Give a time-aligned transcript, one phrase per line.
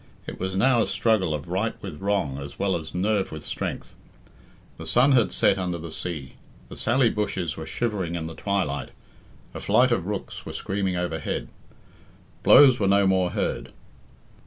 [0.25, 3.93] It was now a struggle of right with wrong as well as nerve with strength.
[4.79, 6.33] The sun had set under the sea,
[6.69, 8.89] the sally bushes were shivering in the twilight,
[9.53, 11.49] a flight of rooks were screaming overhead.
[12.41, 13.73] Blows were no more heard.